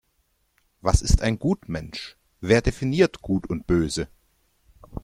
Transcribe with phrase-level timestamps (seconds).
[0.81, 2.17] Was ist ein Gutmensch?
[2.39, 4.09] Wer definiert Gut und Böse?